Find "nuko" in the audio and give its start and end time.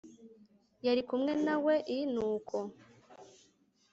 2.13-2.57